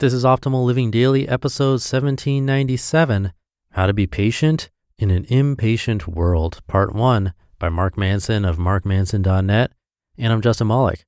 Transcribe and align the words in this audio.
This 0.00 0.12
is 0.12 0.22
Optimal 0.22 0.64
Living 0.64 0.92
Daily, 0.92 1.26
episode 1.26 1.82
1797 1.82 3.32
How 3.72 3.86
to 3.86 3.92
Be 3.92 4.06
Patient 4.06 4.70
in 4.96 5.10
an 5.10 5.24
Impatient 5.24 6.06
World, 6.06 6.60
Part 6.68 6.94
1 6.94 7.34
by 7.58 7.68
Mark 7.68 7.98
Manson 7.98 8.44
of 8.44 8.58
markmanson.net. 8.58 9.72
And 10.16 10.32
I'm 10.32 10.40
Justin 10.40 10.68
Malik. 10.68 11.04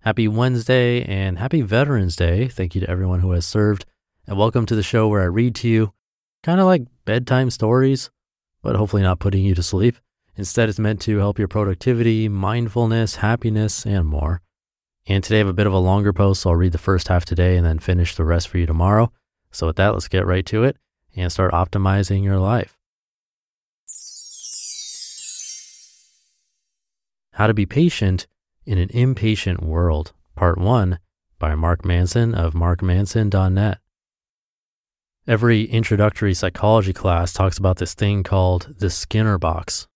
Happy 0.00 0.26
Wednesday 0.26 1.04
and 1.04 1.38
happy 1.38 1.60
Veterans 1.60 2.16
Day. 2.16 2.48
Thank 2.48 2.74
you 2.74 2.80
to 2.80 2.90
everyone 2.90 3.20
who 3.20 3.30
has 3.30 3.46
served. 3.46 3.86
And 4.26 4.36
welcome 4.36 4.66
to 4.66 4.74
the 4.74 4.82
show 4.82 5.06
where 5.06 5.22
I 5.22 5.26
read 5.26 5.54
to 5.54 5.68
you 5.68 5.92
kind 6.42 6.58
of 6.58 6.66
like 6.66 6.88
bedtime 7.04 7.50
stories, 7.50 8.10
but 8.62 8.74
hopefully 8.74 9.02
not 9.02 9.20
putting 9.20 9.44
you 9.44 9.54
to 9.54 9.62
sleep. 9.62 9.94
Instead, 10.34 10.68
it's 10.68 10.80
meant 10.80 11.00
to 11.02 11.18
help 11.18 11.38
your 11.38 11.46
productivity, 11.46 12.28
mindfulness, 12.28 13.14
happiness, 13.14 13.86
and 13.86 14.04
more. 14.04 14.42
And 15.06 15.22
today 15.22 15.36
I 15.36 15.38
have 15.38 15.48
a 15.48 15.52
bit 15.52 15.66
of 15.66 15.72
a 15.72 15.78
longer 15.78 16.12
post, 16.12 16.42
so 16.42 16.50
I'll 16.50 16.56
read 16.56 16.72
the 16.72 16.78
first 16.78 17.08
half 17.08 17.24
today 17.24 17.56
and 17.56 17.66
then 17.66 17.78
finish 17.78 18.14
the 18.14 18.24
rest 18.24 18.48
for 18.48 18.58
you 18.58 18.66
tomorrow. 18.66 19.12
So, 19.50 19.66
with 19.66 19.76
that, 19.76 19.92
let's 19.92 20.08
get 20.08 20.26
right 20.26 20.44
to 20.46 20.64
it 20.64 20.76
and 21.14 21.30
start 21.30 21.52
optimizing 21.52 22.24
your 22.24 22.38
life. 22.38 22.76
How 27.32 27.46
to 27.46 27.54
Be 27.54 27.66
Patient 27.66 28.26
in 28.64 28.78
an 28.78 28.90
Impatient 28.90 29.62
World, 29.62 30.12
Part 30.36 30.56
1 30.56 30.98
by 31.38 31.54
Mark 31.54 31.84
Manson 31.84 32.34
of 32.34 32.54
markmanson.net. 32.54 33.78
Every 35.26 35.64
introductory 35.64 36.32
psychology 36.34 36.92
class 36.92 37.32
talks 37.32 37.58
about 37.58 37.78
this 37.78 37.94
thing 37.94 38.22
called 38.22 38.74
the 38.78 38.90
Skinner 38.90 39.38
box. 39.38 39.88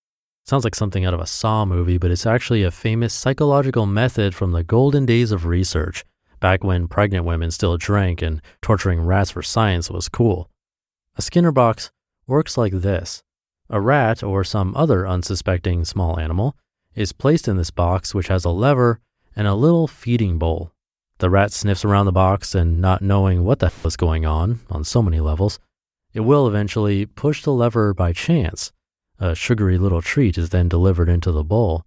Sounds 0.48 0.64
like 0.64 0.74
something 0.74 1.04
out 1.04 1.12
of 1.12 1.20
a 1.20 1.26
Saw 1.26 1.66
movie, 1.66 1.98
but 1.98 2.10
it's 2.10 2.24
actually 2.24 2.62
a 2.62 2.70
famous 2.70 3.12
psychological 3.12 3.84
method 3.84 4.34
from 4.34 4.52
the 4.52 4.64
golden 4.64 5.04
days 5.04 5.30
of 5.30 5.44
research, 5.44 6.06
back 6.40 6.64
when 6.64 6.88
pregnant 6.88 7.26
women 7.26 7.50
still 7.50 7.76
drank 7.76 8.22
and 8.22 8.40
torturing 8.62 9.02
rats 9.02 9.32
for 9.32 9.42
science 9.42 9.90
was 9.90 10.08
cool. 10.08 10.48
A 11.16 11.20
Skinner 11.20 11.52
box 11.52 11.90
works 12.26 12.56
like 12.56 12.72
this 12.72 13.22
a 13.68 13.78
rat 13.78 14.22
or 14.22 14.42
some 14.42 14.74
other 14.74 15.06
unsuspecting 15.06 15.84
small 15.84 16.18
animal 16.18 16.56
is 16.94 17.12
placed 17.12 17.46
in 17.46 17.58
this 17.58 17.70
box, 17.70 18.14
which 18.14 18.28
has 18.28 18.46
a 18.46 18.50
lever 18.50 19.00
and 19.36 19.46
a 19.46 19.54
little 19.54 19.86
feeding 19.86 20.38
bowl. 20.38 20.72
The 21.18 21.28
rat 21.28 21.52
sniffs 21.52 21.84
around 21.84 22.06
the 22.06 22.12
box 22.12 22.54
and, 22.54 22.80
not 22.80 23.02
knowing 23.02 23.44
what 23.44 23.58
the 23.58 23.68
hell 23.68 23.86
is 23.86 23.96
going 23.96 24.24
on 24.24 24.60
on 24.70 24.82
so 24.82 25.02
many 25.02 25.20
levels, 25.20 25.60
it 26.14 26.20
will 26.20 26.48
eventually 26.48 27.04
push 27.04 27.42
the 27.42 27.52
lever 27.52 27.92
by 27.92 28.14
chance 28.14 28.72
a 29.18 29.34
sugary 29.34 29.78
little 29.78 30.02
treat 30.02 30.38
is 30.38 30.50
then 30.50 30.68
delivered 30.68 31.08
into 31.08 31.32
the 31.32 31.44
bowl. 31.44 31.84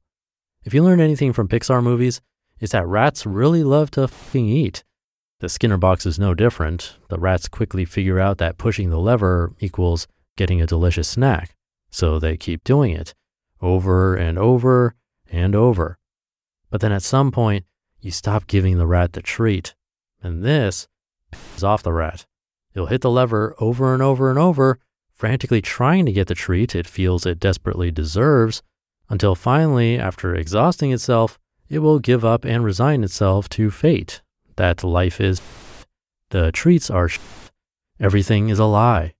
If 0.63 0.73
you 0.73 0.83
learn 0.83 0.99
anything 0.99 1.33
from 1.33 1.47
Pixar 1.47 1.81
movies, 1.81 2.21
it's 2.59 2.73
that 2.73 2.85
rats 2.85 3.25
really 3.25 3.63
love 3.63 3.89
to 3.91 4.07
fucking 4.07 4.47
eat. 4.47 4.83
The 5.39 5.49
Skinner 5.49 5.77
box 5.77 6.05
is 6.05 6.19
no 6.19 6.35
different. 6.35 6.97
The 7.09 7.19
rats 7.19 7.47
quickly 7.47 7.85
figure 7.85 8.19
out 8.19 8.37
that 8.37 8.59
pushing 8.59 8.89
the 8.89 8.99
lever 8.99 9.53
equals 9.59 10.07
getting 10.37 10.61
a 10.61 10.67
delicious 10.67 11.07
snack, 11.07 11.55
so 11.89 12.19
they 12.19 12.37
keep 12.37 12.63
doing 12.63 12.91
it 12.91 13.15
over 13.61 14.15
and 14.15 14.37
over 14.37 14.95
and 15.31 15.55
over. 15.55 15.97
But 16.69 16.81
then 16.81 16.91
at 16.91 17.03
some 17.03 17.31
point, 17.31 17.65
you 17.99 18.11
stop 18.11 18.47
giving 18.47 18.77
the 18.77 18.87
rat 18.87 19.13
the 19.13 19.21
treat, 19.21 19.73
and 20.21 20.43
this 20.43 20.87
is 21.55 21.63
off 21.63 21.83
the 21.83 21.93
rat. 21.93 22.25
You'll 22.73 22.87
hit 22.87 23.01
the 23.01 23.09
lever 23.09 23.55
over 23.59 23.93
and 23.93 24.03
over 24.03 24.29
and 24.29 24.39
over 24.39 24.79
frantically 25.21 25.61
trying 25.61 26.03
to 26.03 26.11
get 26.11 26.25
the 26.25 26.33
treat 26.33 26.73
it 26.73 26.87
feels 26.87 27.27
it 27.27 27.39
desperately 27.39 27.91
deserves, 27.91 28.63
until 29.07 29.35
finally, 29.35 29.95
after 29.95 30.33
exhausting 30.33 30.91
itself, 30.91 31.37
it 31.69 31.77
will 31.77 31.99
give 31.99 32.25
up 32.25 32.43
and 32.43 32.63
resign 32.63 33.03
itself 33.03 33.47
to 33.47 33.69
fate. 33.69 34.23
That 34.55 34.83
life 34.83 35.21
is 35.21 35.39
the 36.31 36.51
treats 36.51 36.89
are 36.89 37.07
everything 37.99 38.49
is 38.49 38.57
a 38.57 38.65
lie. 38.65 39.13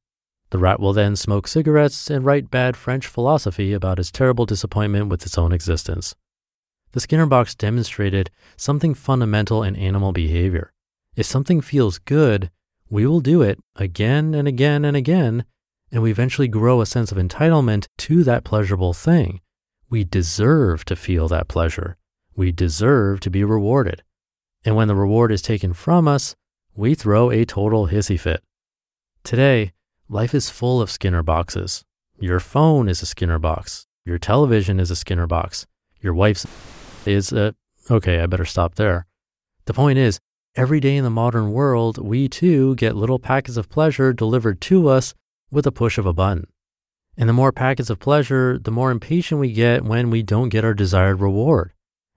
The 0.49 0.57
rat 0.57 0.79
will 0.79 0.91
then 0.91 1.15
smoke 1.15 1.47
cigarettes 1.47 2.09
and 2.09 2.25
write 2.25 2.49
bad 2.49 2.75
French 2.75 3.05
philosophy 3.05 3.71
about 3.71 3.99
its 3.99 4.09
terrible 4.09 4.47
disappointment 4.47 5.09
with 5.09 5.23
its 5.23 5.37
own 5.37 5.51
existence. 5.51 6.15
The 6.93 6.99
Skinner 6.99 7.27
box 7.27 7.53
demonstrated 7.53 8.31
something 8.57 8.95
fundamental 8.95 9.61
in 9.61 9.75
animal 9.75 10.13
behavior. 10.13 10.73
If 11.15 11.27
something 11.27 11.61
feels 11.61 11.99
good, 11.99 12.49
we 12.89 13.05
will 13.05 13.21
do 13.21 13.43
it 13.43 13.59
again 13.75 14.33
and 14.33 14.47
again 14.47 14.83
and 14.83 14.97
again 14.97 15.45
and 15.91 16.01
we 16.01 16.11
eventually 16.11 16.47
grow 16.47 16.81
a 16.81 16.85
sense 16.85 17.11
of 17.11 17.17
entitlement 17.17 17.87
to 17.97 18.23
that 18.23 18.43
pleasurable 18.43 18.93
thing. 18.93 19.41
We 19.89 20.03
deserve 20.03 20.85
to 20.85 20.95
feel 20.95 21.27
that 21.27 21.47
pleasure. 21.47 21.97
We 22.35 22.51
deserve 22.51 23.19
to 23.21 23.29
be 23.29 23.43
rewarded. 23.43 24.03
And 24.63 24.75
when 24.75 24.87
the 24.87 24.95
reward 24.95 25.31
is 25.31 25.41
taken 25.41 25.73
from 25.73 26.07
us, 26.07 26.35
we 26.73 26.95
throw 26.95 27.29
a 27.29 27.45
total 27.45 27.87
hissy 27.87 28.19
fit. 28.19 28.41
Today, 29.23 29.73
life 30.07 30.33
is 30.33 30.49
full 30.49 30.81
of 30.81 30.89
Skinner 30.89 31.23
boxes. 31.23 31.83
Your 32.19 32.39
phone 32.39 32.87
is 32.87 33.01
a 33.01 33.05
Skinner 33.05 33.39
box. 33.39 33.87
Your 34.05 34.17
television 34.17 34.79
is 34.79 34.91
a 34.91 34.95
Skinner 34.95 35.27
box. 35.27 35.67
Your 35.99 36.13
wife's 36.13 36.45
is 37.05 37.33
a, 37.33 37.53
okay, 37.89 38.19
I 38.19 38.27
better 38.27 38.45
stop 38.45 38.75
there. 38.75 39.07
The 39.65 39.73
point 39.73 39.97
is, 39.97 40.19
every 40.55 40.79
day 40.79 40.95
in 40.95 41.03
the 41.03 41.09
modern 41.09 41.51
world, 41.51 41.97
we 41.97 42.29
too 42.29 42.75
get 42.75 42.95
little 42.95 43.19
packets 43.19 43.57
of 43.57 43.69
pleasure 43.69 44.13
delivered 44.13 44.61
to 44.61 44.87
us 44.87 45.13
with 45.51 45.67
a 45.67 45.71
push 45.71 45.97
of 45.97 46.05
a 46.05 46.13
button. 46.13 46.47
And 47.17 47.27
the 47.27 47.33
more 47.33 47.51
packets 47.51 47.89
of 47.89 47.99
pleasure, 47.99 48.57
the 48.57 48.71
more 48.71 48.89
impatient 48.89 49.41
we 49.41 49.51
get 49.51 49.83
when 49.83 50.09
we 50.09 50.23
don't 50.23 50.49
get 50.49 50.63
our 50.63 50.73
desired 50.73 51.19
reward. 51.19 51.73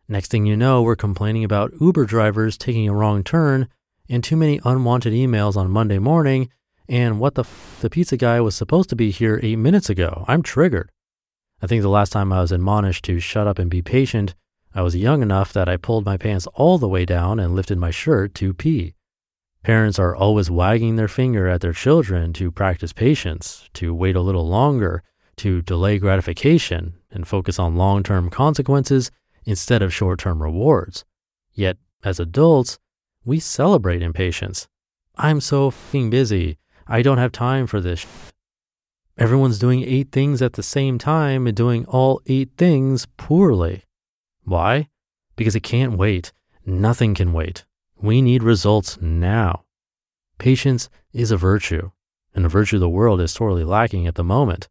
Next 0.09 0.31
thing 0.31 0.47
you 0.47 0.57
know, 0.57 0.83
we're 0.83 0.97
complaining 0.97 1.45
about 1.45 1.73
Uber 1.81 2.05
drivers 2.05 2.57
taking 2.57 2.89
a 2.89 2.95
wrong 2.95 3.25
turn 3.25 3.69
and 4.09 4.23
too 4.23 4.37
many 4.37 4.61
unwanted 4.65 5.13
emails 5.13 5.57
on 5.57 5.71
Monday 5.71 5.99
morning. 5.99 6.51
And 6.89 7.19
what 7.19 7.35
the 7.35 7.43
f- 7.43 7.79
the 7.81 7.89
pizza 7.89 8.17
guy 8.17 8.41
was 8.41 8.55
supposed 8.55 8.91
to 8.91 8.97
be 8.97 9.11
here 9.11 9.41
eight 9.43 9.57
minutes 9.57 9.89
ago. 9.89 10.25
I'm 10.29 10.43
triggered. 10.43 10.91
I 11.63 11.67
think 11.67 11.81
the 11.81 11.89
last 11.89 12.13
time 12.13 12.33
I 12.33 12.41
was 12.41 12.53
admonished 12.53 13.05
to 13.07 13.19
shut 13.21 13.47
up 13.47 13.59
and 13.59 13.71
be 13.71 13.81
patient, 13.81 14.35
I 14.75 14.83
was 14.83 14.95
young 14.95 15.23
enough 15.23 15.53
that 15.55 15.69
I 15.69 15.79
pulled 15.79 16.05
my 16.05 16.19
pants 16.19 16.47
all 16.55 16.77
the 16.77 16.89
way 16.89 17.07
down 17.07 17.41
and 17.41 17.55
lifted 17.55 17.79
my 17.79 17.91
shirt 17.91 18.35
to 18.35 18.53
pee. 18.53 18.95
Parents 19.65 19.99
are 19.99 20.15
always 20.15 20.51
wagging 20.51 20.97
their 20.97 21.09
finger 21.09 21.49
at 21.49 21.63
their 21.63 21.73
children 21.73 22.35
to 22.35 22.51
practice 22.51 22.93
patience, 22.93 23.71
to 23.73 23.95
wait 23.95 24.15
a 24.15 24.21
little 24.21 24.47
longer, 24.47 25.03
to 25.37 25.63
delay 25.63 25.99
gratification, 25.99 26.95
and 27.11 27.27
focus 27.27 27.59
on 27.59 27.75
long 27.75 28.03
term 28.03 28.29
consequences 28.29 29.11
instead 29.47 29.81
of 29.81 29.93
short 29.93 30.19
term 30.19 30.43
rewards. 30.43 31.07
Yet, 31.55 31.79
as 32.05 32.21
adults, 32.21 32.79
we 33.25 33.41
celebrate 33.41 34.03
impatience. 34.03 34.69
I'm 35.17 35.41
so 35.41 35.71
fing 35.71 36.11
busy. 36.11 36.59
I 36.87 37.01
don't 37.01 37.19
have 37.19 37.33
time 37.33 37.67
for 37.67 37.81
this. 37.81 38.05
Everyone's 39.17 39.59
doing 39.59 39.83
eight 39.83 40.13
things 40.13 40.43
at 40.43 40.55
the 40.55 40.63
same 40.63 40.99
time 40.99 41.47
and 41.47 41.57
doing 41.57 41.87
all 41.87 42.21
eight 42.27 42.51
things 42.59 43.07
poorly. 43.17 43.85
Why? 44.43 44.89
Because 45.37 45.57
it 45.57 45.63
can't 45.63 45.97
wait. 45.97 46.33
Nothing 46.67 47.15
can 47.15 47.33
wait. 47.33 47.65
We 47.97 48.21
need 48.21 48.43
results 48.43 49.01
now. 49.01 49.64
Patience 50.39 50.89
is 51.13 51.31
a 51.31 51.37
virtue, 51.37 51.91
and 52.35 52.45
a 52.45 52.49
virtue 52.49 52.79
the 52.79 52.89
world 52.89 53.21
is 53.21 53.33
sorely 53.33 53.65
lacking 53.65 54.07
at 54.07 54.17
the 54.17 54.25
moment. 54.25 54.69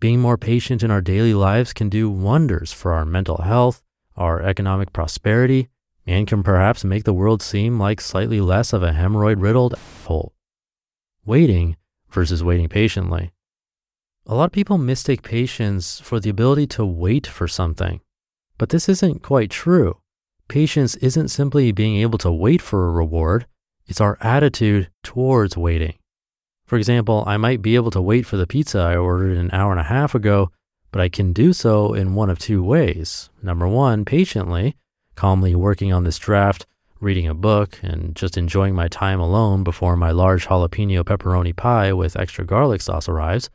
Being 0.00 0.20
more 0.20 0.36
patient 0.36 0.82
in 0.82 0.90
our 0.90 1.00
daily 1.00 1.34
lives 1.34 1.72
can 1.72 1.88
do 1.88 2.10
wonders 2.10 2.72
for 2.72 2.92
our 2.92 3.04
mental 3.04 3.38
health, 3.38 3.82
our 4.16 4.42
economic 4.42 4.92
prosperity, 4.92 5.68
and 6.06 6.26
can 6.26 6.42
perhaps 6.42 6.84
make 6.84 7.04
the 7.04 7.12
world 7.12 7.42
seem 7.42 7.78
like 7.78 8.00
slightly 8.00 8.40
less 8.40 8.72
of 8.72 8.82
a 8.82 8.92
hemorrhoid 8.92 9.40
riddled 9.40 9.74
hole. 10.04 10.34
Waiting 11.24 11.76
versus 12.10 12.44
waiting 12.44 12.68
patiently. 12.68 13.32
A 14.26 14.34
lot 14.34 14.46
of 14.46 14.52
people 14.52 14.78
mistake 14.78 15.22
patience 15.22 16.00
for 16.00 16.20
the 16.20 16.30
ability 16.30 16.66
to 16.68 16.84
wait 16.84 17.26
for 17.26 17.46
something, 17.46 18.00
but 18.58 18.70
this 18.70 18.88
isn't 18.88 19.22
quite 19.22 19.50
true. 19.50 19.98
Patience 20.48 20.94
isn't 20.96 21.28
simply 21.28 21.72
being 21.72 21.96
able 21.96 22.18
to 22.18 22.30
wait 22.32 22.62
for 22.62 22.86
a 22.86 22.92
reward, 22.92 23.46
it's 23.86 24.00
our 24.00 24.18
attitude 24.20 24.90
towards 25.02 25.56
waiting. 25.56 25.94
For 26.66 26.76
example, 26.76 27.22
I 27.26 27.36
might 27.36 27.62
be 27.62 27.76
able 27.76 27.92
to 27.92 28.00
wait 28.00 28.26
for 28.26 28.36
the 28.36 28.46
pizza 28.46 28.80
I 28.80 28.96
ordered 28.96 29.36
an 29.36 29.50
hour 29.52 29.70
and 29.70 29.80
a 29.80 29.84
half 29.84 30.14
ago, 30.14 30.50
but 30.90 31.00
I 31.00 31.08
can 31.08 31.32
do 31.32 31.52
so 31.52 31.94
in 31.94 32.14
one 32.14 32.30
of 32.30 32.38
two 32.38 32.62
ways. 32.62 33.30
Number 33.42 33.68
one, 33.68 34.04
patiently, 34.04 34.76
calmly 35.14 35.54
working 35.54 35.92
on 35.92 36.04
this 36.04 36.18
draft, 36.18 36.66
reading 37.00 37.28
a 37.28 37.34
book, 37.34 37.78
and 37.82 38.16
just 38.16 38.36
enjoying 38.36 38.74
my 38.74 38.88
time 38.88 39.20
alone 39.20 39.62
before 39.62 39.96
my 39.96 40.10
large 40.10 40.46
jalapeno 40.46 41.04
pepperoni 41.04 41.54
pie 41.54 41.92
with 41.92 42.16
extra 42.16 42.44
garlic 42.44 42.80
sauce 42.80 43.08
arrives. 43.08 43.50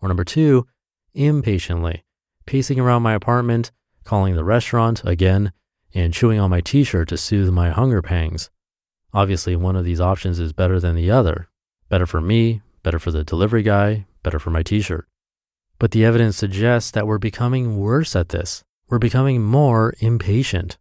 Or 0.00 0.08
number 0.08 0.24
two, 0.24 0.66
impatiently, 1.14 2.02
pacing 2.46 2.80
around 2.80 3.02
my 3.02 3.14
apartment, 3.14 3.70
calling 4.04 4.34
the 4.34 4.44
restaurant 4.44 5.02
again, 5.04 5.52
and 5.94 6.14
chewing 6.14 6.40
on 6.40 6.50
my 6.50 6.60
t 6.60 6.82
shirt 6.82 7.08
to 7.08 7.16
soothe 7.16 7.50
my 7.50 7.70
hunger 7.70 8.02
pangs. 8.02 8.50
Obviously, 9.14 9.56
one 9.56 9.76
of 9.76 9.84
these 9.84 10.00
options 10.00 10.38
is 10.38 10.52
better 10.52 10.78
than 10.78 10.94
the 10.94 11.10
other. 11.10 11.48
Better 11.88 12.06
for 12.06 12.20
me, 12.20 12.60
better 12.82 12.98
for 12.98 13.10
the 13.10 13.24
delivery 13.24 13.62
guy, 13.62 14.06
better 14.22 14.38
for 14.38 14.50
my 14.50 14.62
t 14.62 14.80
shirt. 14.80 15.06
But 15.78 15.92
the 15.92 16.04
evidence 16.04 16.36
suggests 16.36 16.90
that 16.90 17.06
we're 17.06 17.18
becoming 17.18 17.78
worse 17.78 18.14
at 18.16 18.30
this. 18.30 18.64
We're 18.88 18.98
becoming 18.98 19.42
more 19.42 19.94
impatient. 20.00 20.76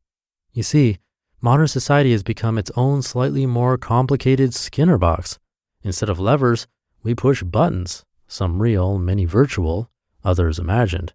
You 0.53 0.63
see, 0.63 0.97
modern 1.41 1.67
society 1.67 2.11
has 2.11 2.23
become 2.23 2.57
its 2.57 2.71
own 2.75 3.01
slightly 3.01 3.45
more 3.45 3.77
complicated 3.77 4.53
Skinner 4.53 4.97
box. 4.97 5.39
Instead 5.83 6.09
of 6.09 6.19
levers, 6.19 6.67
we 7.03 7.13
push 7.13 7.43
buttons, 7.43 8.03
some 8.27 8.61
real, 8.61 8.97
many 8.97 9.25
virtual, 9.25 9.89
others 10.23 10.59
imagined. 10.59 11.13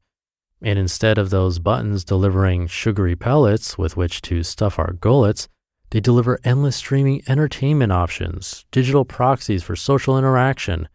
And 0.62 0.78
instead 0.78 1.18
of 1.18 1.30
those 1.30 1.58
buttons 1.58 2.04
delivering 2.04 2.68
sugary 2.68 3.16
pellets 3.16 3.76
with 3.76 3.96
which 3.96 4.22
to 4.22 4.42
stuff 4.42 4.78
our 4.78 4.92
gullets, 4.92 5.48
they 5.92 6.00
deliver 6.00 6.40
endless 6.42 6.76
streaming 6.76 7.22
entertainment 7.28 7.92
options, 7.92 8.64
digital 8.70 9.04
proxies 9.04 9.62
for 9.62 9.76
social 9.76 10.16
interaction, 10.16 10.88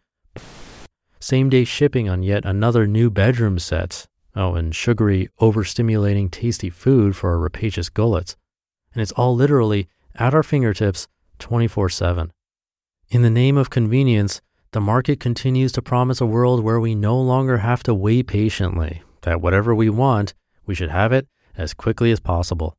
same 1.20 1.48
day 1.48 1.62
shipping 1.62 2.08
on 2.08 2.24
yet 2.24 2.44
another 2.44 2.84
new 2.84 3.08
bedroom 3.08 3.60
set, 3.60 4.08
oh, 4.34 4.56
and 4.56 4.74
sugary, 4.74 5.28
overstimulating, 5.40 6.28
tasty 6.28 6.68
food 6.68 7.14
for 7.14 7.30
our 7.30 7.38
rapacious 7.38 7.88
gullets. 7.88 8.36
And 8.92 9.00
it's 9.00 9.12
all 9.12 9.36
literally 9.36 9.88
at 10.16 10.34
our 10.34 10.42
fingertips 10.42 11.06
24 11.38 11.90
7. 11.90 12.32
In 13.10 13.22
the 13.22 13.30
name 13.30 13.56
of 13.56 13.70
convenience, 13.70 14.40
the 14.72 14.80
market 14.80 15.20
continues 15.20 15.70
to 15.72 15.82
promise 15.82 16.20
a 16.20 16.26
world 16.26 16.64
where 16.64 16.80
we 16.80 16.96
no 16.96 17.20
longer 17.20 17.58
have 17.58 17.84
to 17.84 17.94
wait 17.94 18.26
patiently, 18.26 19.02
that 19.22 19.40
whatever 19.40 19.76
we 19.76 19.88
want, 19.88 20.34
we 20.66 20.74
should 20.74 20.90
have 20.90 21.12
it 21.12 21.28
as 21.56 21.72
quickly 21.72 22.10
as 22.10 22.18
possible. 22.18 22.77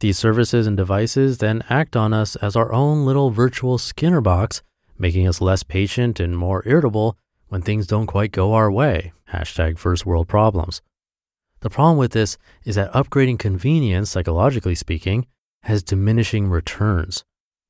These 0.00 0.18
services 0.18 0.66
and 0.66 0.76
devices 0.76 1.38
then 1.38 1.64
act 1.70 1.96
on 1.96 2.12
us 2.12 2.36
as 2.36 2.54
our 2.54 2.72
own 2.72 3.06
little 3.06 3.30
virtual 3.30 3.78
Skinner 3.78 4.20
box, 4.20 4.62
making 4.98 5.26
us 5.26 5.40
less 5.40 5.62
patient 5.62 6.20
and 6.20 6.36
more 6.36 6.62
irritable 6.66 7.16
when 7.48 7.62
things 7.62 7.86
don't 7.86 8.06
quite 8.06 8.32
go 8.32 8.52
our 8.52 8.70
way. 8.70 9.12
Hashtag 9.32 9.78
first 9.78 10.04
world 10.04 10.28
problems. 10.28 10.82
The 11.60 11.70
problem 11.70 11.96
with 11.96 12.12
this 12.12 12.36
is 12.64 12.74
that 12.74 12.92
upgrading 12.92 13.38
convenience, 13.38 14.10
psychologically 14.10 14.74
speaking, 14.74 15.26
has 15.62 15.82
diminishing 15.82 16.48
returns. 16.48 17.24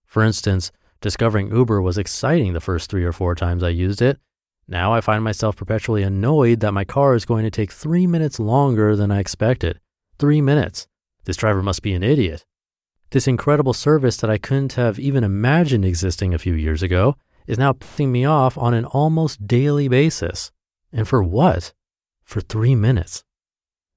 For 0.04 0.24
instance, 0.24 0.72
discovering 1.00 1.52
Uber 1.52 1.80
was 1.80 1.96
exciting 1.96 2.52
the 2.52 2.60
first 2.60 2.90
three 2.90 3.04
or 3.04 3.12
four 3.12 3.36
times 3.36 3.62
I 3.62 3.68
used 3.68 4.02
it. 4.02 4.18
Now 4.66 4.92
I 4.92 5.00
find 5.00 5.22
myself 5.22 5.54
perpetually 5.54 6.02
annoyed 6.02 6.58
that 6.60 6.74
my 6.74 6.84
car 6.84 7.14
is 7.14 7.24
going 7.24 7.44
to 7.44 7.50
take 7.50 7.70
three 7.70 8.06
minutes 8.06 8.40
longer 8.40 8.96
than 8.96 9.12
I 9.12 9.20
expected. 9.20 9.78
Three 10.18 10.40
minutes. 10.40 10.88
This 11.26 11.36
driver 11.36 11.62
must 11.62 11.82
be 11.82 11.92
an 11.92 12.02
idiot. 12.02 12.46
This 13.10 13.28
incredible 13.28 13.72
service 13.72 14.16
that 14.16 14.30
I 14.30 14.38
couldn't 14.38 14.72
have 14.72 14.98
even 14.98 15.22
imagined 15.22 15.84
existing 15.84 16.32
a 16.32 16.38
few 16.38 16.54
years 16.54 16.82
ago 16.82 17.16
is 17.46 17.58
now 17.58 17.72
pissing 17.72 18.08
me 18.08 18.24
off 18.24 18.56
on 18.56 18.74
an 18.74 18.84
almost 18.84 19.46
daily 19.46 19.88
basis. 19.88 20.50
And 20.92 21.06
for 21.06 21.22
what? 21.22 21.72
For 22.24 22.40
three 22.40 22.74
minutes. 22.74 23.24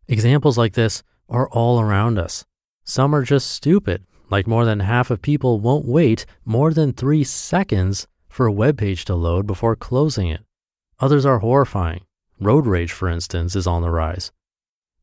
Examples 0.07 0.57
like 0.57 0.73
this 0.73 1.03
are 1.29 1.49
all 1.49 1.79
around 1.79 2.19
us. 2.19 2.45
Some 2.83 3.13
are 3.15 3.23
just 3.23 3.49
stupid, 3.51 4.05
like 4.31 4.47
more 4.47 4.65
than 4.65 4.81
half 4.81 5.11
of 5.11 5.21
people 5.21 5.59
won't 5.59 5.85
wait 5.85 6.25
more 6.45 6.73
than 6.73 6.93
three 6.93 7.23
seconds 7.23 8.07
for 8.27 8.47
a 8.47 8.51
web 8.51 8.77
page 8.77 9.05
to 9.05 9.15
load 9.15 9.45
before 9.45 9.75
closing 9.75 10.29
it. 10.29 10.41
Others 10.99 11.25
are 11.25 11.39
horrifying. 11.39 12.01
Road 12.39 12.65
rage, 12.65 12.91
for 12.91 13.07
instance, 13.07 13.55
is 13.55 13.67
on 13.67 13.81
the 13.81 13.89
rise. 13.89 14.31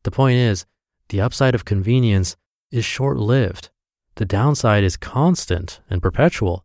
The 0.03 0.11
point 0.11 0.37
is, 0.39 0.67
the 1.09 1.21
upside 1.21 1.55
of 1.55 1.65
convenience 1.65 2.37
is 2.71 2.85
short 2.85 3.17
lived. 3.17 3.71
The 4.17 4.25
downside 4.25 4.83
is 4.83 4.97
constant 4.97 5.81
and 5.89 6.03
perpetual. 6.03 6.65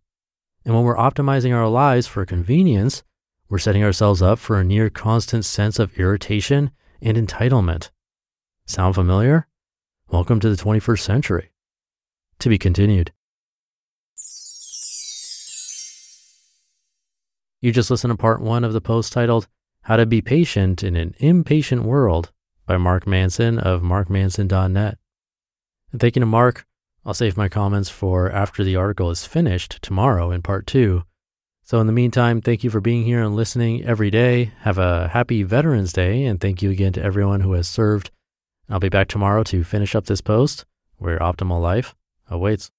And 0.66 0.74
when 0.74 0.84
we're 0.84 0.96
optimizing 0.96 1.54
our 1.54 1.68
lives 1.68 2.08
for 2.08 2.26
convenience, 2.26 3.04
we're 3.50 3.60
setting 3.60 3.84
ourselves 3.84 4.22
up 4.22 4.40
for 4.40 4.60
a 4.60 4.64
near 4.64 4.90
constant 4.90 5.46
sense 5.46 5.78
of 5.78 5.98
irritation 6.00 6.72
and 7.02 7.18
entitlement. 7.18 7.90
Sound 8.66 8.96
familiar? 8.96 9.48
Welcome 10.08 10.40
to 10.40 10.50
the 10.50 10.62
21st 10.62 11.00
century. 11.00 11.52
To 12.40 12.50
be 12.50 12.58
continued. 12.58 13.12
You 17.60 17.72
just 17.72 17.92
listened 17.92 18.12
to 18.12 18.18
part 18.18 18.42
one 18.42 18.64
of 18.64 18.74
the 18.74 18.82
post 18.82 19.14
titled 19.14 19.48
How 19.84 19.98
to 19.98 20.06
Be 20.08 20.22
Patient 20.22 20.84
in 20.84 20.96
an 20.96 21.14
Impatient 21.20 21.84
World 21.84 22.32
by 22.66 22.78
Mark 22.78 23.08
Manson 23.08 23.60
of 23.60 23.82
markmanson.net. 23.82 24.98
And 25.92 26.02
thank 26.02 26.16
you 26.16 26.22
to 26.22 26.26
Mark 26.26 26.66
I'll 27.04 27.16
save 27.16 27.36
my 27.36 27.50
comments 27.50 27.90
for 27.90 28.32
after 28.32 28.64
the 28.64 28.76
article 28.76 29.10
is 29.10 29.26
finished 29.26 29.82
tomorrow 29.82 30.30
in 30.30 30.44
part 30.44 30.68
two. 30.68 31.04
So, 31.64 31.80
in 31.80 31.88
the 31.88 31.94
meantime, 31.94 32.42
thank 32.42 32.64
you 32.64 32.70
for 32.70 32.80
being 32.80 33.06
here 33.06 33.24
and 33.24 33.36
listening 33.36 33.84
every 33.84 34.12
day. 34.12 34.52
Have 34.60 34.78
a 34.78 35.08
happy 35.08 35.42
Veterans 35.42 35.94
Day, 35.94 36.26
and 36.26 36.40
thank 36.40 36.62
you 36.62 36.70
again 36.70 36.94
to 36.94 37.04
everyone 37.04 37.42
who 37.42 37.54
has 37.54 37.68
served. 37.68 38.12
I'll 38.70 38.80
be 38.80 38.90
back 38.90 39.08
tomorrow 39.08 39.42
to 39.44 39.64
finish 39.64 39.96
up 39.96 40.06
this 40.06 40.22
post 40.22 40.66
where 40.98 41.18
optimal 41.18 41.60
life 41.60 41.96
awaits. 42.30 42.70